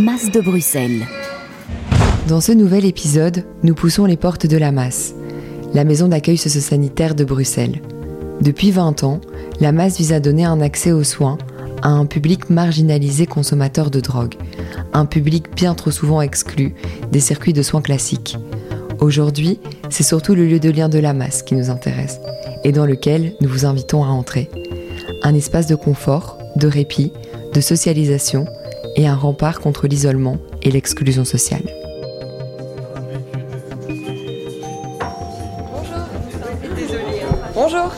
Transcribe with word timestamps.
Masse 0.00 0.30
de 0.30 0.40
Bruxelles. 0.40 1.06
Dans 2.26 2.40
ce 2.40 2.52
nouvel 2.52 2.86
épisode, 2.86 3.44
nous 3.62 3.74
poussons 3.74 4.06
les 4.06 4.16
portes 4.16 4.46
de 4.46 4.56
la 4.56 4.72
Masse, 4.72 5.14
la 5.74 5.84
maison 5.84 6.08
d'accueil 6.08 6.38
socio-sanitaire 6.38 7.14
de 7.14 7.22
Bruxelles. 7.22 7.82
Depuis 8.40 8.70
20 8.70 9.04
ans, 9.04 9.20
la 9.60 9.72
Masse 9.72 9.98
vise 9.98 10.14
à 10.14 10.20
donner 10.20 10.46
un 10.46 10.62
accès 10.62 10.92
aux 10.92 11.04
soins 11.04 11.36
à 11.82 11.90
un 11.90 12.06
public 12.06 12.48
marginalisé 12.48 13.26
consommateur 13.26 13.90
de 13.90 14.00
drogue, 14.00 14.36
un 14.94 15.04
public 15.04 15.54
bien 15.54 15.74
trop 15.74 15.90
souvent 15.90 16.22
exclu 16.22 16.74
des 17.12 17.20
circuits 17.20 17.52
de 17.52 17.62
soins 17.62 17.82
classiques. 17.82 18.38
Aujourd'hui, 19.00 19.60
c'est 19.90 20.02
surtout 20.02 20.34
le 20.34 20.46
lieu 20.46 20.60
de 20.60 20.70
lien 20.70 20.88
de 20.88 20.98
la 20.98 21.12
masse 21.12 21.42
qui 21.42 21.54
nous 21.54 21.68
intéresse 21.68 22.20
et 22.64 22.72
dans 22.72 22.86
lequel 22.86 23.34
nous 23.42 23.50
vous 23.50 23.66
invitons 23.66 24.02
à 24.02 24.08
entrer. 24.08 24.48
Un 25.22 25.34
espace 25.34 25.66
de 25.66 25.74
confort, 25.74 26.38
de 26.56 26.68
répit, 26.68 27.12
de 27.52 27.60
socialisation 27.60 28.46
et 28.96 29.06
un 29.06 29.14
rempart 29.16 29.60
contre 29.60 29.86
l'isolement 29.86 30.38
et 30.62 30.70
l'exclusion 30.70 31.24
sociale. 31.24 31.62
Bonjour. 37.54 37.92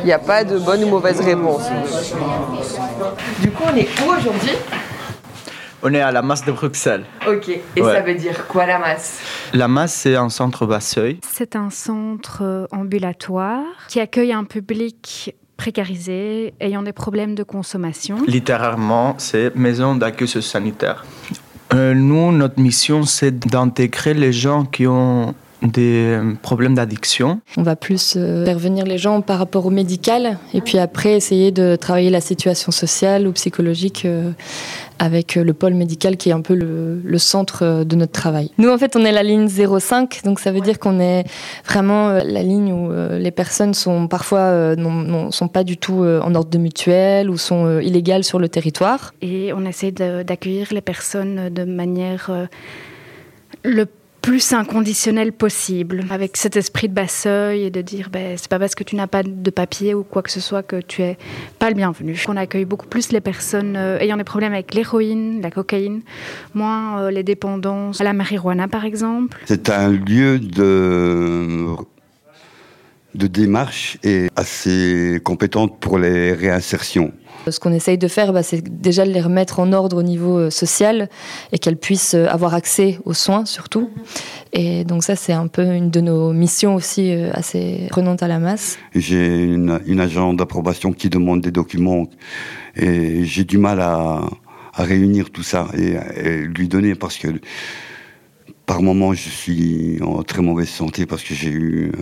Il 0.00 0.04
n'y 0.04 0.12
a 0.12 0.18
pas 0.18 0.44
de 0.44 0.58
bonne 0.58 0.84
ou 0.84 0.88
mauvaise 0.88 1.20
réponse. 1.20 1.62
Du 3.40 3.50
coup, 3.50 3.62
on 3.72 3.76
est 3.76 3.88
où 4.00 4.10
aujourd'hui? 4.10 4.52
On 5.86 5.92
est 5.92 6.00
à 6.00 6.10
la 6.10 6.22
masse 6.22 6.44
de 6.46 6.50
Bruxelles. 6.52 7.04
Ok. 7.28 7.48
Et 7.76 7.82
Ouais. 7.82 7.92
ça 7.92 8.00
veut 8.00 8.14
dire 8.14 8.46
quoi 8.46 8.64
la 8.64 8.78
masse? 8.78 9.20
La 9.52 9.68
masse, 9.68 9.92
c'est 9.94 10.16
un 10.16 10.30
centre 10.30 10.64
Basseuil. 10.66 11.18
C'est 11.30 11.56
un 11.56 11.68
centre 11.70 12.66
ambulatoire 12.72 13.64
qui 13.88 14.00
accueille 14.00 14.32
un 14.32 14.44
public 14.44 15.34
précarisé 15.58 16.54
ayant 16.60 16.82
des 16.82 16.92
problèmes 16.94 17.34
de 17.34 17.42
consommation. 17.42 18.16
Littéralement, 18.26 19.14
c'est 19.18 19.54
maison 19.54 19.94
d'accueil 19.94 20.26
sanitaire. 20.28 21.04
Euh, 21.74 21.92
nous, 21.94 22.32
notre 22.32 22.58
mission, 22.60 23.02
c'est 23.04 23.38
d'intégrer 23.38 24.14
les 24.14 24.32
gens 24.32 24.64
qui 24.64 24.86
ont 24.86 25.34
des 25.64 26.12
euh, 26.12 26.34
problèmes 26.42 26.74
d'addiction. 26.74 27.40
On 27.56 27.62
va 27.62 27.76
plus 27.76 28.14
euh, 28.16 28.44
faire 28.44 28.58
venir 28.58 28.84
les 28.84 28.98
gens 28.98 29.20
par 29.20 29.38
rapport 29.38 29.66
au 29.66 29.70
médical 29.70 30.38
et 30.52 30.60
puis 30.60 30.78
après 30.78 31.14
essayer 31.14 31.50
de 31.52 31.76
travailler 31.76 32.10
la 32.10 32.20
situation 32.20 32.70
sociale 32.70 33.26
ou 33.26 33.32
psychologique 33.32 34.04
euh, 34.04 34.30
avec 34.98 35.34
le 35.34 35.52
pôle 35.54 35.74
médical 35.74 36.16
qui 36.16 36.28
est 36.28 36.32
un 36.32 36.40
peu 36.42 36.54
le, 36.54 37.00
le 37.02 37.18
centre 37.18 37.82
de 37.84 37.96
notre 37.96 38.12
travail. 38.12 38.50
Nous 38.58 38.68
en 38.68 38.78
fait 38.78 38.94
on 38.96 39.04
est 39.04 39.12
la 39.12 39.22
ligne 39.22 39.48
05 39.48 40.20
donc 40.24 40.38
ça 40.38 40.52
veut 40.52 40.60
dire 40.60 40.78
qu'on 40.78 41.00
est 41.00 41.24
vraiment 41.66 42.08
euh, 42.10 42.20
la 42.24 42.42
ligne 42.42 42.72
où 42.72 42.92
euh, 42.92 43.18
les 43.18 43.30
personnes 43.30 43.74
sont 43.74 44.06
parfois 44.06 44.40
euh, 44.40 44.76
non, 44.76 44.90
non- 44.92 45.30
sont 45.30 45.48
pas 45.48 45.64
du 45.64 45.76
tout 45.78 46.02
euh, 46.04 46.20
en 46.20 46.34
ordre 46.34 46.50
de 46.50 46.58
mutuelle 46.58 47.30
ou 47.30 47.36
sont 47.38 47.66
euh, 47.66 47.82
illégales 47.82 48.24
sur 48.24 48.38
le 48.38 48.48
territoire. 48.48 49.12
Et 49.22 49.52
on 49.52 49.64
essaie 49.64 49.92
d'accueillir 49.92 50.68
les 50.72 50.80
personnes 50.80 51.48
de 51.48 51.64
manière 51.64 52.26
euh, 52.30 52.46
le 53.64 53.86
plus 54.24 54.54
inconditionnelle 54.54 55.32
possible, 55.32 56.06
avec 56.08 56.38
cet 56.38 56.56
esprit 56.56 56.88
de 56.88 56.94
basseuil 56.94 57.64
et 57.64 57.70
de 57.70 57.82
dire 57.82 58.08
ben, 58.10 58.38
c'est 58.38 58.48
pas 58.48 58.58
parce 58.58 58.74
que 58.74 58.82
tu 58.82 58.96
n'as 58.96 59.06
pas 59.06 59.22
de 59.22 59.50
papier 59.50 59.92
ou 59.92 60.02
quoi 60.02 60.22
que 60.22 60.30
ce 60.30 60.40
soit 60.40 60.62
que 60.62 60.80
tu 60.80 61.02
es 61.02 61.18
pas 61.58 61.68
le 61.68 61.74
bienvenu. 61.74 62.18
On 62.26 62.36
accueille 62.38 62.64
beaucoup 62.64 62.86
plus 62.86 63.12
les 63.12 63.20
personnes 63.20 63.76
euh, 63.76 63.98
ayant 63.98 64.16
des 64.16 64.24
problèmes 64.24 64.54
avec 64.54 64.72
l'héroïne, 64.72 65.42
la 65.42 65.50
cocaïne, 65.50 66.00
moins 66.54 67.00
euh, 67.00 67.10
les 67.10 67.22
dépendances 67.22 68.00
à 68.00 68.04
la 68.04 68.14
marijuana 68.14 68.66
par 68.66 68.86
exemple. 68.86 69.42
C'est 69.44 69.68
un 69.68 69.90
lieu 69.90 70.38
de, 70.38 71.76
de 73.14 73.26
démarche 73.26 73.98
et 74.02 74.28
assez 74.36 75.20
compétente 75.24 75.78
pour 75.80 75.98
les 75.98 76.32
réinsertions. 76.32 77.12
Ce 77.50 77.60
qu'on 77.60 77.72
essaye 77.72 77.98
de 77.98 78.08
faire, 78.08 78.32
bah, 78.32 78.42
c'est 78.42 78.62
déjà 78.80 79.04
de 79.04 79.10
les 79.10 79.20
remettre 79.20 79.60
en 79.60 79.72
ordre 79.72 79.98
au 79.98 80.02
niveau 80.02 80.38
euh, 80.38 80.50
social 80.50 81.08
et 81.52 81.58
qu'elles 81.58 81.76
puissent 81.76 82.14
euh, 82.14 82.26
avoir 82.26 82.54
accès 82.54 82.98
aux 83.04 83.12
soins 83.12 83.44
surtout. 83.44 83.90
Et 84.52 84.84
donc 84.84 85.04
ça, 85.04 85.14
c'est 85.14 85.34
un 85.34 85.46
peu 85.46 85.62
une 85.62 85.90
de 85.90 86.00
nos 86.00 86.32
missions 86.32 86.74
aussi 86.74 87.12
euh, 87.12 87.30
assez 87.34 87.86
prenante 87.90 88.22
à 88.22 88.28
la 88.28 88.38
masse. 88.38 88.78
J'ai 88.94 89.44
une, 89.44 89.78
une 89.86 90.00
agent 90.00 90.32
d'approbation 90.32 90.92
qui 90.92 91.10
demande 91.10 91.42
des 91.42 91.50
documents 91.50 92.08
et 92.76 93.24
j'ai 93.24 93.44
du 93.44 93.58
mal 93.58 93.80
à, 93.80 94.22
à 94.72 94.82
réunir 94.82 95.30
tout 95.30 95.42
ça 95.42 95.68
et, 95.76 95.96
et 96.16 96.38
lui 96.42 96.68
donner 96.68 96.94
parce 96.94 97.18
que 97.18 97.28
par 98.64 98.80
moment 98.80 99.12
je 99.12 99.28
suis 99.28 99.98
en 100.02 100.22
très 100.22 100.40
mauvaise 100.40 100.68
santé 100.68 101.04
parce 101.04 101.22
que 101.22 101.34
j'ai 101.34 101.50
eu 101.50 101.92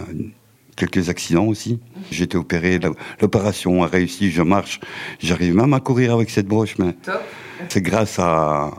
quelques 0.76 1.08
accidents 1.08 1.46
aussi. 1.46 1.78
J'ai 2.10 2.24
été 2.24 2.36
opéré, 2.36 2.80
l'opération 3.20 3.82
a 3.82 3.86
réussi, 3.86 4.30
je 4.30 4.42
marche, 4.42 4.80
j'arrive 5.20 5.54
même 5.54 5.74
à 5.74 5.80
courir 5.80 6.12
avec 6.14 6.30
cette 6.30 6.46
broche, 6.46 6.76
mais 6.78 6.92
Top. 7.04 7.22
c'est 7.68 7.82
grâce 7.82 8.18
à, 8.18 8.70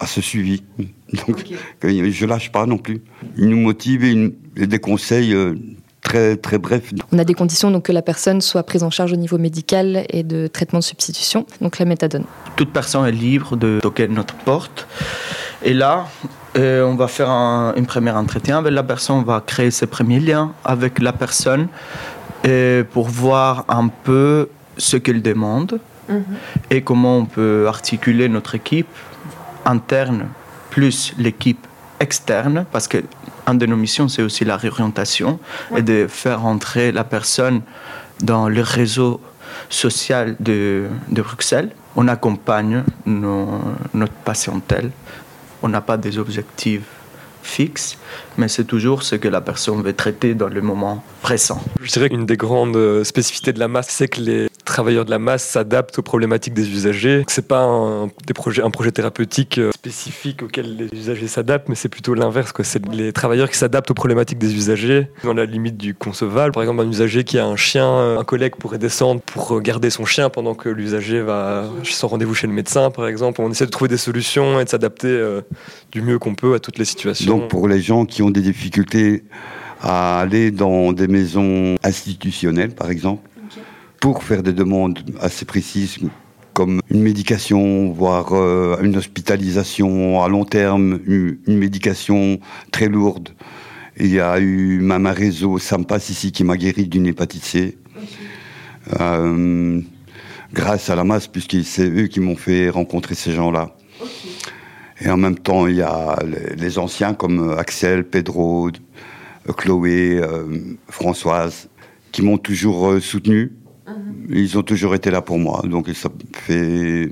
à 0.00 0.06
ce 0.06 0.20
suivi. 0.20 0.62
Donc 1.26 1.44
que 1.80 2.10
je 2.10 2.26
lâche 2.26 2.52
pas 2.52 2.66
non 2.66 2.78
plus. 2.78 3.02
Il 3.36 3.48
nous 3.48 3.58
motive 3.58 4.04
et, 4.04 4.66
des 4.66 4.78
conseils 4.78 5.32
euh, 5.34 5.54
très 6.02 6.36
très 6.36 6.58
brefs. 6.58 6.92
On 7.12 7.18
a 7.18 7.24
des 7.24 7.34
conditions 7.34 7.70
donc 7.70 7.84
que 7.84 7.92
la 7.92 8.02
personne 8.02 8.40
soit 8.40 8.62
prise 8.62 8.82
en 8.82 8.90
charge 8.90 9.12
au 9.12 9.16
niveau 9.16 9.38
médical 9.38 10.06
et 10.10 10.22
de 10.22 10.46
traitement 10.46 10.80
de 10.80 10.84
substitution, 10.84 11.46
donc 11.60 11.78
la 11.78 11.84
méthadone. 11.84 12.24
Toute 12.56 12.72
personne 12.72 13.06
est 13.06 13.12
libre 13.12 13.56
de 13.56 13.78
toquer 13.80 14.08
notre 14.08 14.34
porte. 14.34 14.86
Et 15.64 15.74
là, 15.74 16.06
euh, 16.58 16.84
on 16.84 16.94
va 16.96 17.08
faire 17.08 17.30
un, 17.30 17.72
un 17.76 17.84
premier 17.84 18.10
entretien 18.10 18.58
avec 18.58 18.72
la 18.72 18.82
personne, 18.82 19.16
on 19.18 19.22
va 19.22 19.40
créer 19.44 19.70
ses 19.70 19.86
premiers 19.86 20.20
liens 20.20 20.52
avec 20.64 20.98
la 20.98 21.12
personne 21.12 21.68
euh, 22.46 22.84
pour 22.92 23.08
voir 23.08 23.64
un 23.68 23.88
peu 23.88 24.48
ce 24.76 24.96
qu'elle 24.96 25.22
demande 25.22 25.80
et 26.70 26.80
comment 26.82 27.18
on 27.18 27.26
peut 27.26 27.66
articuler 27.68 28.28
notre 28.30 28.54
équipe 28.54 28.88
interne 29.66 30.28
plus 30.70 31.12
l'équipe 31.18 31.66
externe, 32.00 32.64
parce 32.72 32.88
que 32.88 32.98
une 33.46 33.58
de 33.58 33.66
nos 33.66 33.76
missions, 33.76 34.08
c'est 34.08 34.22
aussi 34.22 34.44
la 34.46 34.56
réorientation 34.56 35.38
et 35.76 35.82
de 35.82 36.06
faire 36.08 36.46
entrer 36.46 36.92
la 36.92 37.04
personne 37.04 37.60
dans 38.22 38.48
le 38.48 38.62
réseau 38.62 39.20
social 39.68 40.36
de, 40.40 40.86
de 41.10 41.20
Bruxelles. 41.22 41.70
On 41.96 42.08
accompagne 42.08 42.84
nos- 43.04 43.60
notre 43.92 44.12
patientèle. 44.24 44.90
On 45.62 45.68
n'a 45.68 45.80
pas 45.80 45.96
des 45.96 46.18
objectifs 46.18 46.82
fixes, 47.42 47.98
mais 48.36 48.48
c'est 48.48 48.64
toujours 48.64 49.02
ce 49.02 49.16
que 49.16 49.28
la 49.28 49.40
personne 49.40 49.82
veut 49.82 49.94
traiter 49.94 50.34
dans 50.34 50.48
le 50.48 50.60
moment 50.60 51.02
présent. 51.22 51.60
Je 51.80 51.90
dirais 51.90 52.08
qu'une 52.10 52.26
des 52.26 52.36
grandes 52.36 52.76
euh, 52.76 53.04
spécificités 53.04 53.52
de 53.52 53.58
la 53.58 53.68
masse, 53.68 53.88
c'est 53.88 54.08
que 54.08 54.20
les 54.20 54.47
travailleurs 54.78 55.04
de 55.04 55.10
la 55.10 55.18
masse 55.18 55.42
s'adaptent 55.42 55.98
aux 55.98 56.02
problématiques 56.02 56.54
des 56.54 56.70
usagers. 56.70 57.24
C'est 57.26 57.48
pas 57.48 57.64
un, 57.64 58.06
des 58.06 58.60
un 58.62 58.70
projet 58.70 58.92
thérapeutique 58.92 59.58
euh, 59.58 59.72
spécifique 59.72 60.44
auquel 60.44 60.76
les 60.76 60.96
usagers 60.96 61.26
s'adaptent, 61.26 61.68
mais 61.68 61.74
c'est 61.74 61.88
plutôt 61.88 62.14
l'inverse. 62.14 62.52
C'est 62.62 62.86
les 62.92 63.12
travailleurs 63.12 63.50
qui 63.50 63.58
s'adaptent 63.58 63.90
aux 63.90 63.94
problématiques 63.94 64.38
des 64.38 64.54
usagers 64.54 65.08
dans 65.24 65.34
la 65.34 65.46
limite 65.46 65.76
du 65.76 65.94
concevable. 65.94 66.52
Par 66.52 66.62
exemple, 66.62 66.82
un 66.82 66.88
usager 66.88 67.24
qui 67.24 67.40
a 67.40 67.46
un 67.46 67.56
chien, 67.56 67.88
euh, 67.88 68.20
un 68.20 68.24
collègue 68.24 68.54
pourrait 68.54 68.78
descendre 68.78 69.20
pour 69.20 69.56
euh, 69.56 69.60
garder 69.60 69.90
son 69.90 70.04
chien 70.04 70.30
pendant 70.30 70.54
que 70.54 70.68
l'usager 70.68 71.22
va 71.22 71.64
son 71.82 72.06
rendez-vous 72.06 72.34
chez 72.34 72.46
le 72.46 72.52
médecin, 72.52 72.92
par 72.92 73.08
exemple. 73.08 73.40
On 73.40 73.50
essaie 73.50 73.66
de 73.66 73.72
trouver 73.72 73.88
des 73.88 73.96
solutions 73.96 74.60
et 74.60 74.64
de 74.64 74.68
s'adapter 74.68 75.08
du 75.90 76.02
mieux 76.02 76.20
qu'on 76.20 76.36
peut 76.36 76.54
à 76.54 76.60
toutes 76.60 76.78
les 76.78 76.84
situations. 76.84 77.36
Donc 77.36 77.48
pour 77.48 77.66
les 77.66 77.80
gens 77.80 78.04
qui 78.04 78.22
ont 78.22 78.30
des 78.30 78.42
difficultés 78.42 79.24
à 79.80 80.20
aller 80.20 80.50
dans 80.50 80.92
des 80.92 81.08
maisons 81.08 81.76
institutionnelles, 81.82 82.74
par 82.74 82.90
exemple, 82.90 83.27
pour 84.00 84.22
faire 84.22 84.42
des 84.42 84.52
demandes 84.52 84.98
assez 85.20 85.44
précises 85.44 85.98
comme 86.54 86.80
une 86.90 87.02
médication, 87.02 87.92
voire 87.92 88.32
euh, 88.32 88.76
une 88.82 88.96
hospitalisation 88.96 90.22
à 90.22 90.28
long 90.28 90.44
terme, 90.44 90.98
une, 91.06 91.38
une 91.46 91.58
médication 91.58 92.40
très 92.72 92.88
lourde. 92.88 93.28
Il 93.98 94.08
y 94.08 94.20
a 94.20 94.38
eu 94.40 94.80
même 94.80 95.06
un 95.06 95.12
réseau 95.12 95.58
Sampas 95.58 96.08
ici 96.10 96.32
qui 96.32 96.42
m'a 96.44 96.56
guéri 96.56 96.86
d'une 96.86 97.06
hépatite 97.06 97.44
C. 97.44 97.78
Euh, 99.00 99.80
grâce 100.52 100.90
à 100.90 100.96
la 100.96 101.04
masse, 101.04 101.26
puisque 101.28 101.62
c'est 101.64 101.88
eux 101.88 102.06
qui 102.06 102.20
m'ont 102.20 102.36
fait 102.36 102.70
rencontrer 102.70 103.14
ces 103.14 103.32
gens-là. 103.32 103.76
Et 105.00 105.08
en 105.10 105.16
même 105.16 105.38
temps, 105.38 105.66
il 105.68 105.76
y 105.76 105.82
a 105.82 106.18
les- 106.24 106.56
les 106.56 106.78
anciens 106.78 107.14
comme 107.14 107.54
Axel, 107.56 108.04
Pedro, 108.04 108.70
Chloé, 109.56 110.18
euh, 110.20 110.44
Françoise, 110.88 111.68
qui 112.10 112.22
m'ont 112.22 112.38
toujours 112.38 113.00
soutenu. 113.00 113.52
Ils 114.30 114.58
ont 114.58 114.62
toujours 114.62 114.94
été 114.94 115.10
là 115.10 115.22
pour 115.22 115.38
moi. 115.38 115.62
Donc 115.64 115.88
ça 115.94 116.08
fait 116.32 117.10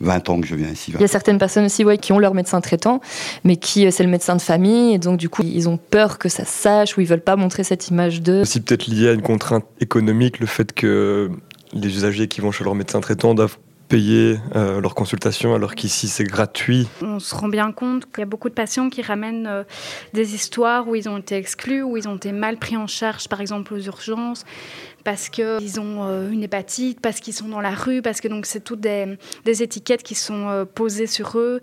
20 0.00 0.28
ans 0.28 0.40
que 0.40 0.46
je 0.46 0.54
viens 0.54 0.68
ici. 0.68 0.92
Il 0.94 1.00
y 1.00 1.04
a 1.04 1.08
certaines 1.08 1.38
personnes 1.38 1.64
aussi 1.64 1.84
ouais, 1.84 1.98
qui 1.98 2.12
ont 2.12 2.18
leur 2.18 2.34
médecin 2.34 2.60
traitant, 2.60 3.00
mais 3.44 3.56
qui 3.56 3.86
euh, 3.86 3.90
c'est 3.90 4.02
le 4.02 4.10
médecin 4.10 4.36
de 4.36 4.42
famille, 4.42 4.94
et 4.94 4.98
donc 4.98 5.18
du 5.18 5.28
coup 5.28 5.42
ils 5.44 5.68
ont 5.68 5.76
peur 5.76 6.18
que 6.18 6.28
ça 6.28 6.44
sache 6.44 6.96
ou 6.96 7.00
ils 7.00 7.06
veulent 7.06 7.20
pas 7.20 7.36
montrer 7.36 7.64
cette 7.64 7.88
image 7.88 8.22
d'eux. 8.22 8.42
aussi 8.42 8.60
peut-être 8.60 8.86
lié 8.86 9.08
à 9.08 9.12
une 9.12 9.22
contrainte 9.22 9.64
économique, 9.80 10.40
le 10.40 10.46
fait 10.46 10.72
que 10.72 11.30
les 11.72 11.88
usagers 11.88 12.28
qui 12.28 12.40
vont 12.40 12.52
chez 12.52 12.64
leur 12.64 12.74
médecin 12.74 13.00
traitant 13.00 13.34
doivent 13.34 13.58
payer 13.88 14.38
euh, 14.54 14.80
leur 14.80 14.94
consultation 14.94 15.54
alors 15.54 15.74
qu'ici 15.74 16.08
c'est 16.08 16.24
gratuit. 16.24 16.88
On 17.02 17.18
se 17.18 17.34
rend 17.34 17.48
bien 17.48 17.72
compte 17.72 18.06
qu'il 18.06 18.20
y 18.20 18.22
a 18.22 18.26
beaucoup 18.26 18.48
de 18.48 18.54
patients 18.54 18.90
qui 18.90 19.02
ramènent 19.02 19.46
euh, 19.46 19.64
des 20.12 20.34
histoires 20.34 20.88
où 20.88 20.94
ils 20.94 21.08
ont 21.08 21.18
été 21.18 21.36
exclus, 21.36 21.82
où 21.82 21.96
ils 21.96 22.08
ont 22.08 22.16
été 22.16 22.32
mal 22.32 22.56
pris 22.56 22.76
en 22.76 22.86
charge 22.86 23.28
par 23.28 23.40
exemple 23.40 23.74
aux 23.74 23.80
urgences 23.80 24.44
parce 25.04 25.28
qu'ils 25.28 25.80
ont 25.80 26.04
euh, 26.04 26.30
une 26.30 26.42
hépatite, 26.42 27.00
parce 27.00 27.20
qu'ils 27.20 27.34
sont 27.34 27.48
dans 27.48 27.60
la 27.60 27.74
rue, 27.74 28.02
parce 28.02 28.20
que 28.20 28.26
donc 28.26 28.44
c'est 28.44 28.60
toutes 28.60 28.80
des, 28.80 29.16
des, 29.44 29.62
étiquettes 29.62 30.02
qui 30.02 30.16
sont 30.16 30.66
posées 30.74 31.06
sur 31.06 31.38
eux 31.38 31.60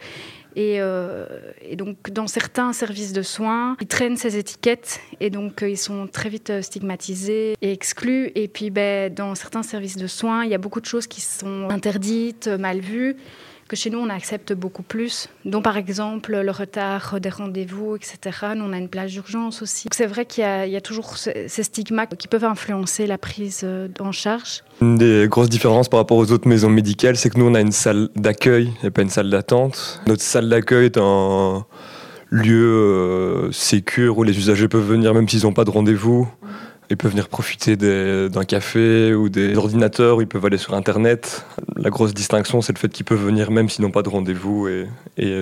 euh, 0.58 1.26
et, 1.62 1.76
donc, 1.76 2.12
dans 2.12 2.28
certains 2.28 2.74
services 2.74 3.14
de 3.14 3.22
soins, 3.22 3.76
ils 3.82 3.88
traînent 3.88 4.18
ces 4.18 4.38
étiquettes 4.38 5.00
et 5.20 5.30
donc 5.30 5.64
euh, 5.64 5.70
ils 5.70 5.78
sont 5.78 6.08
très 6.08 6.30
vite 6.30 6.50
euh, 6.50 6.62
stigmatisés 6.62 7.56
et 7.62 7.72
exclus. 7.72 8.32
Et 8.36 8.48
puis, 8.48 8.70
ben, 8.70 9.14
dans 9.14 9.36
certains 9.36 9.64
services 9.64 9.98
de 9.98 10.08
soins, 10.08 10.46
il 10.46 10.52
y 10.52 10.56
a 10.56 10.58
beaucoup 10.58 10.82
de 10.82 10.86
choses 10.86 11.08
qui 11.08 11.22
sont 11.22 11.68
interdites, 11.70 12.48
mal 12.48 12.80
vues 12.80 13.18
chez 13.76 13.90
nous, 13.90 14.00
on 14.00 14.10
accepte 14.10 14.54
beaucoup 14.54 14.84
plus, 14.84 15.30
dont 15.46 15.62
par 15.62 15.78
exemple 15.78 16.40
le 16.40 16.52
retard 16.52 17.20
des 17.20 17.30
rendez-vous, 17.30 17.96
etc. 17.96 18.48
Nous, 18.56 18.64
on 18.64 18.74
a 18.74 18.78
une 18.78 18.90
plage 18.90 19.12
d'urgence 19.12 19.62
aussi. 19.62 19.88
C'est 19.92 20.06
vrai 20.06 20.26
qu'il 20.26 20.44
y, 20.44 20.76
a 20.76 20.82
toujours 20.82 21.18
ces 21.18 21.64
stigmas 21.64 22.06
qui 22.06 22.28
peuvent 22.28 22.46
influencer 22.46 23.08
la 23.08 23.18
prise 23.18 23.66
en 24.00 24.12
charge. 24.12 24.64
Une 24.82 24.98
des 24.98 25.28
grosses 25.30 25.50
différences 25.50 25.90
par 25.90 26.00
rapport 26.00 26.18
aux 26.18 26.32
autres 26.32 26.48
maisons 26.48 26.70
médicales, 26.70 27.16
c'est 27.16 27.30
que 27.30 27.40
nous, 27.40 27.46
on 27.46 27.56
a 27.56 27.62
une 27.62 27.72
salle 27.72 28.10
d'accueil 28.16 28.72
et 28.84 28.90
pas 28.90 29.02
une 29.02 29.10
salle 29.10 29.30
d'attente. 29.30 30.02
Notre 30.08 30.22
salle 30.22 30.50
d'accueil 30.50 30.86
est 30.86 30.98
un 30.98 31.66
lieu 32.34 33.50
euh, 33.52 34.10
où 34.10 34.24
les 34.24 34.38
usagers 34.38 34.68
peuvent 34.68 34.88
venir 34.88 35.14
même 35.14 35.30
s'ils 35.30 35.44
n'ont 35.44 35.54
pas 35.54 35.66
de 35.66 35.70
rendez-vous. 35.70 36.28
Ils 36.94 36.98
peuvent 36.98 37.10
venir 37.10 37.28
profiter 37.28 37.76
d'un 37.76 38.46
café 38.46 39.16
ou 39.16 39.28
des 39.28 39.58
ordinateurs, 39.58 40.22
ils 40.22 40.28
peuvent 40.28 40.46
aller 40.46 40.60
sur 40.60 40.76
Internet. 40.76 41.44
La 41.76 41.90
grosse 41.90 42.14
distinction, 42.14 42.62
c'est 42.62 42.72
le 42.72 42.78
fait 42.78 42.90
qu'ils 42.90 43.04
peuvent 43.04 43.26
venir 43.26 43.50
même 43.50 43.68
s'ils 43.68 43.84
n'ont 43.84 43.90
pas 43.90 44.04
de 44.04 44.10
rendez-vous 44.10 44.68
et, 44.68 44.88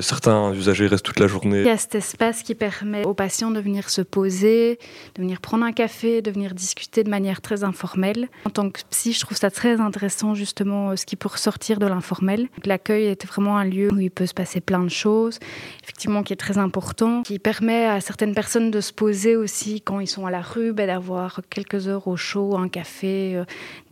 certains 0.02 0.54
usagers 0.54 0.88
restent 0.88 1.04
toute 1.04 1.20
la 1.20 1.28
journée. 1.28 1.60
Il 1.60 1.68
y 1.68 1.70
a 1.70 1.76
cet 1.76 1.96
espace 1.96 2.42
qui 2.42 2.56
permet 2.56 3.06
aux 3.06 3.14
patients 3.14 3.52
de 3.52 3.60
venir 3.60 3.90
se 3.90 4.02
poser, 4.02 4.80
de 5.16 5.22
venir 5.22 5.42
prendre 5.42 5.66
un 5.66 5.74
café, 5.74 6.22
de 6.22 6.32
venir 6.32 6.56
discuter 6.56 7.04
de 7.04 7.10
manière 7.10 7.42
très 7.42 7.66
informelle. 7.66 8.30
En 8.46 8.50
tant 8.50 8.70
que 8.70 8.80
psy, 8.90 9.12
je 9.12 9.20
trouve 9.20 9.38
ça 9.38 9.52
très 9.52 9.82
intéressant 9.82 10.36
justement 10.36 10.96
ce 10.96 11.06
qui 11.06 11.18
peut 11.18 11.30
ressortir 11.30 11.80
de 11.80 11.86
l'informel. 11.86 12.48
L'accueil 12.64 13.08
est 13.08 13.26
vraiment 13.26 13.58
un 13.58 13.66
lieu 13.66 13.90
où 13.92 14.00
il 14.00 14.10
peut 14.10 14.26
se 14.26 14.34
passer 14.34 14.62
plein 14.62 14.84
de 14.84 14.90
choses, 14.90 15.38
effectivement 15.84 16.24
qui 16.24 16.32
est 16.32 16.38
très 16.38 16.58
important, 16.58 17.24
qui 17.24 17.40
permet 17.40 17.88
à 17.88 18.00
certaines 18.00 18.34
personnes 18.34 18.72
de 18.72 18.80
se 18.80 18.94
poser 18.94 19.36
aussi 19.36 19.82
quand 19.82 20.00
ils 20.00 20.08
sont 20.08 20.26
à 20.26 20.32
la 20.32 20.42
rue, 20.42 20.72
ben, 20.72 20.88
d'avoir 20.88 21.41
quelques 21.50 21.88
heures 21.88 22.08
au 22.08 22.16
chaud, 22.16 22.58
un 22.58 22.70
café, 22.70 23.36
euh, 23.36 23.46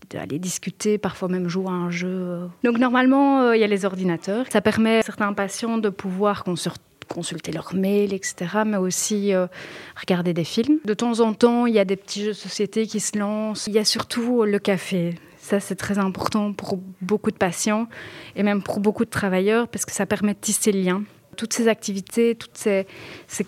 d'aller 0.09 0.39
discuter, 0.39 0.97
parfois 0.97 1.27
même 1.27 1.47
jouer 1.47 1.67
à 1.67 1.71
un 1.71 1.91
jeu. 1.91 2.39
Donc 2.63 2.77
normalement, 2.77 3.41
euh, 3.41 3.55
il 3.55 3.59
y 3.59 3.63
a 3.63 3.67
les 3.67 3.85
ordinateurs. 3.85 4.45
Ça 4.49 4.61
permet 4.61 4.99
à 4.99 5.03
certains 5.03 5.33
patients 5.33 5.77
de 5.77 5.89
pouvoir 5.89 6.43
consulter 7.07 7.51
leurs 7.51 7.75
mails, 7.75 8.13
etc., 8.13 8.61
mais 8.65 8.77
aussi 8.77 9.33
euh, 9.33 9.47
regarder 9.99 10.33
des 10.33 10.43
films. 10.43 10.79
De 10.85 10.93
temps 10.93 11.19
en 11.19 11.33
temps, 11.33 11.65
il 11.65 11.73
y 11.73 11.79
a 11.79 11.85
des 11.85 11.95
petits 11.95 12.21
jeux 12.21 12.31
de 12.31 12.33
société 12.33 12.87
qui 12.87 12.99
se 12.99 13.17
lancent. 13.17 13.67
Il 13.67 13.73
y 13.73 13.79
a 13.79 13.85
surtout 13.85 14.43
le 14.43 14.59
café. 14.59 15.15
Ça, 15.37 15.59
c'est 15.59 15.75
très 15.75 15.97
important 15.97 16.53
pour 16.53 16.79
beaucoup 17.01 17.31
de 17.31 17.37
patients 17.37 17.87
et 18.35 18.43
même 18.43 18.61
pour 18.61 18.79
beaucoup 18.79 19.05
de 19.05 19.09
travailleurs 19.09 19.67
parce 19.67 19.85
que 19.85 19.91
ça 19.91 20.05
permet 20.05 20.33
de 20.33 20.39
tisser 20.39 20.71
le 20.71 20.81
lien 20.81 21.03
toutes 21.39 21.53
ces 21.53 21.69
activités, 21.69 22.35
toutes 22.35 22.57
ces, 22.57 22.85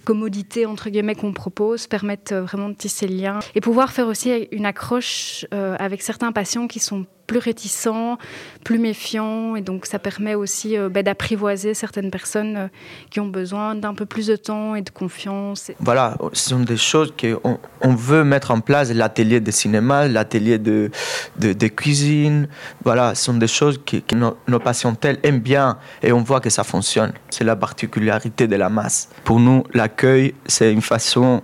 commodités 0.05 0.65
entre 0.65 0.89
guillemets 0.89 1.15
qu'on 1.15 1.33
propose 1.33 1.87
permettent 1.87 2.31
euh, 2.31 2.41
vraiment 2.41 2.69
de 2.69 2.73
tisser 2.73 3.05
le 3.05 3.15
lien 3.15 3.39
et 3.53 3.59
pouvoir 3.59 3.91
faire 3.91 4.07
aussi 4.07 4.47
une 4.51 4.65
accroche 4.65 5.45
euh, 5.53 5.75
avec 5.77 6.01
certains 6.01 6.31
patients 6.31 6.67
qui 6.67 6.79
sont 6.79 7.05
plus 7.31 7.39
réticents, 7.39 8.17
plus 8.65 8.77
méfiants. 8.77 9.55
Et 9.55 9.61
donc, 9.61 9.85
ça 9.85 9.99
permet 9.99 10.35
aussi 10.35 10.77
euh, 10.77 10.89
bah, 10.89 11.01
d'apprivoiser 11.01 11.73
certaines 11.73 12.11
personnes 12.11 12.57
euh, 12.57 12.67
qui 13.09 13.21
ont 13.21 13.27
besoin 13.27 13.73
d'un 13.73 13.93
peu 13.93 14.05
plus 14.05 14.27
de 14.27 14.35
temps 14.35 14.75
et 14.75 14.81
de 14.81 14.89
confiance. 14.89 15.71
Voilà, 15.79 16.17
ce 16.33 16.49
sont 16.49 16.59
des 16.59 16.75
choses 16.75 17.13
qu'on 17.17 17.57
on 17.79 17.95
veut 17.95 18.25
mettre 18.25 18.51
en 18.51 18.59
place. 18.59 18.91
L'atelier 18.91 19.39
de 19.39 19.49
cinéma, 19.49 20.09
l'atelier 20.09 20.57
de, 20.57 20.91
de, 21.37 21.67
cuisine. 21.67 22.49
Voilà, 22.83 23.15
ce 23.15 23.23
sont 23.23 23.35
des 23.35 23.47
choses 23.47 23.79
que, 23.85 24.13
nos, 24.13 24.35
nos 24.49 24.59
patientèles 24.59 25.17
aiment 25.23 25.39
bien 25.39 25.77
et 26.03 26.11
on 26.11 26.23
voit 26.23 26.41
que 26.41 26.49
ça 26.49 26.65
fonctionne. 26.65 27.13
C'est 27.29 27.45
la 27.45 27.55
particularité 27.55 28.45
de 28.45 28.57
la 28.57 28.67
masse. 28.67 29.07
Pour 29.23 29.39
nous, 29.39 29.63
l'accueil, 29.73 30.35
c'est 30.47 30.73
une 30.73 30.81
façon 30.81 31.41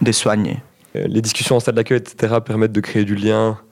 de 0.00 0.10
soigner. 0.10 0.58
Euh, 0.96 1.04
les 1.06 1.20
discussions 1.20 1.56
en 1.56 1.60
salle 1.60 1.76
d'accueil, 1.76 1.98
etc., 1.98 2.34
permettent 2.44 2.72
de 2.72 2.80
créer 2.80 3.04
du 3.04 3.14
lien 3.14 3.50
euh, 3.50 3.67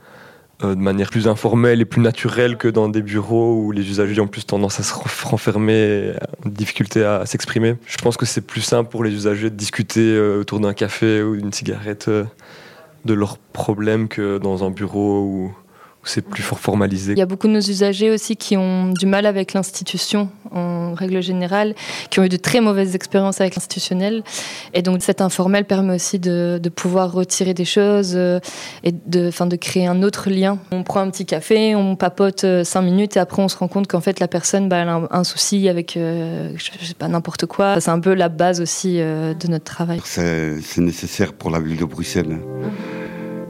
de 0.63 0.75
manière 0.75 1.11
plus 1.11 1.29
informelle 1.29 1.81
et 1.81 1.85
plus 1.85 2.01
naturelle 2.01 2.57
que 2.57 2.69
dans 2.69 2.89
des 2.89 3.03
bureaux 3.03 3.61
où 3.61 3.73
les 3.73 3.89
usagers 3.89 4.21
ont 4.21 4.27
plus 4.27 4.47
tendance 4.47 4.81
à 4.81 4.83
se 4.83 4.95
renfermer, 4.95 6.13
ont 6.45 6.49
difficulté 6.49 7.05
à, 7.05 7.27
s'exprimer. 7.27 7.77
Je 7.87 7.99
pense 7.99 8.17
que 8.17 8.25
c'est 8.27 8.41
plus 8.41 8.63
simple 8.63 8.91
pour 8.91 9.05
les 9.05 9.13
usagers 9.13 9.51
de 9.51 9.57
discuter 9.57 10.01
euh, 10.01 10.41
autour 10.41 10.61
d'un 10.61 10.73
café 10.73 11.23
ou 11.23 11.37
d'une 11.37 11.53
cigarette 11.53 12.09
euh, 12.09 12.25
de 13.05 13.15
leurs 13.15 13.39
problèmes 13.39 14.09
que 14.09 14.39
dans 14.39 14.65
un 14.65 14.71
bureau 14.71 15.21
où 15.21 15.55
c'est 16.09 16.23
plus 16.23 16.43
fort 16.43 16.59
formalisé. 16.59 17.13
Il 17.13 17.19
y 17.19 17.23
a 17.23 17.27
beaucoup 17.27 17.49
de 17.49 17.53
nos 17.53 17.61
usagers 17.61 18.11
aussi 18.11 18.37
qui 18.37 18.57
ont 18.57 18.93
du 18.93 19.07
mal 19.07 19.27
avec 19.27 19.53
l'institution 19.53 20.31
en 20.53 20.95
règle 20.95 21.23
générale, 21.23 21.75
qui 22.11 22.21
ont 22.21 22.25
eu 22.25 22.29
de 22.29 22.37
très 22.37 22.61
mauvaises 22.61 22.95
expériences 22.95 23.41
avec 23.41 23.57
l'institutionnel. 23.57 24.23
Et 24.75 24.83
donc 24.83 25.03
cet 25.03 25.21
informel 25.21 25.65
permet 25.65 25.95
aussi 25.95 26.19
de, 26.19 26.61
pouvoir 26.75 27.13
retirer 27.13 27.55
des 27.55 27.65
choses 27.65 28.15
euh, 28.17 28.39
et 28.83 28.93
de, 28.93 29.31
fin, 29.31 29.47
de 29.47 29.57
créer 29.57 29.87
un 29.87 30.03
autre 30.03 30.29
lien. 30.29 30.59
On 30.73 30.83
prend 30.83 31.01
un 31.01 31.11
petit 31.11 31.25
café, 31.25 31.75
on 31.75 31.97
papote 31.97 32.45
euh, 32.45 32.65
cinq 32.65 32.83
minutes 32.83 33.17
et 33.17 33.21
après 33.21 33.43
on 33.43 33.49
se 33.49 33.57
rend 33.57 33.69
compte 33.69 33.87
qu'en 33.87 34.01
fait 34.01 34.21
la 34.21 34.29
personne 34.29 34.69
bah, 34.69 34.83
a 34.83 35.09
un, 35.11 35.25
souci 35.25 35.69
avec 35.69 35.97
euh, 35.97 36.53
je 36.57 36.87
sais 36.87 36.95
pas 36.95 37.09
n'importe 37.09 37.47
quoi. 37.47 37.81
C'est 37.81 37.91
un 37.91 38.01
peu 38.01 38.15
la 38.15 38.29
base 38.29 38.61
aussi 38.61 38.97
de 38.97 39.49
notre 39.49 39.65
travail. 39.65 40.01
C'est 40.05 40.79
nécessaire 40.79 41.33
pour 41.33 41.51
la 41.51 41.61
ville 41.61 41.77
de 41.77 41.85
Bruxelles. 41.85 42.33
Hein 42.33 43.06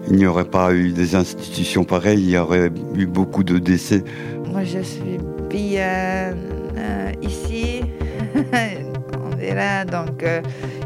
il 0.09 0.17
n'y 0.17 0.27
aurait 0.27 0.45
pas 0.45 0.73
eu 0.73 0.93
des 0.93 1.15
institutions 1.15 1.85
pareilles, 1.85 2.23
il 2.23 2.31
y 2.31 2.39
aurait 2.39 2.71
eu 2.95 3.07
beaucoup 3.07 3.45
de 3.45 3.59
décès. 3.59 4.05
Moi, 4.51 4.65
je 4.65 4.81
suis 4.81 5.19
bien 5.49 6.35
euh, 6.77 7.13
ici. 7.23 7.81
On 9.25 9.37
verra. 9.37 9.85
Donc, 9.85 10.23
euh, 10.23 10.41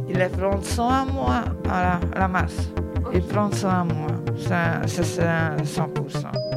il 0.09 0.19
prend 0.31 0.63
soin 0.63 1.03
à 1.03 1.05
moi. 1.05 1.45
Voilà, 1.65 2.01
la 2.17 2.29
masse. 2.29 2.69
Il 3.13 3.23
prend 3.23 3.51
soin 3.53 3.81
à 3.81 3.85
moi. 3.85 4.09
Ça, 4.37 4.87
ça 4.87 5.03
c'est 5.03 5.81
100%. 5.81 6.51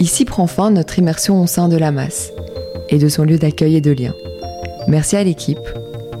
Ici 0.00 0.24
prend 0.24 0.46
fin 0.46 0.70
notre 0.70 0.98
immersion 0.98 1.42
au 1.42 1.46
sein 1.46 1.68
de 1.68 1.76
la 1.76 1.90
masse 1.90 2.32
et 2.88 2.98
de 2.98 3.08
son 3.08 3.24
lieu 3.24 3.38
d'accueil 3.38 3.76
et 3.76 3.80
de 3.80 3.90
lien. 3.90 4.14
Merci 4.86 5.16
à 5.16 5.24
l'équipe, 5.24 5.58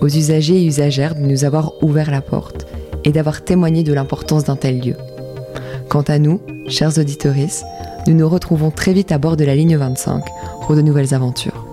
aux 0.00 0.08
usagers 0.08 0.62
et 0.62 0.66
usagères 0.66 1.14
de 1.14 1.20
nous 1.20 1.44
avoir 1.44 1.72
ouvert 1.82 2.10
la 2.10 2.20
porte 2.20 2.66
et 3.04 3.12
d'avoir 3.12 3.42
témoigné 3.42 3.84
de 3.84 3.92
l'importance 3.92 4.44
d'un 4.44 4.56
tel 4.56 4.80
lieu. 4.80 4.96
Quant 5.88 6.02
à 6.02 6.18
nous, 6.18 6.40
chers 6.68 6.98
auditeurs, 6.98 7.34
nous 8.06 8.14
nous 8.14 8.28
retrouvons 8.28 8.70
très 8.70 8.92
vite 8.92 9.10
à 9.10 9.18
bord 9.18 9.36
de 9.36 9.44
la 9.44 9.54
ligne 9.54 9.76
25 9.76 10.22
pour 10.62 10.76
de 10.76 10.82
nouvelles 10.82 11.14
aventures. 11.14 11.67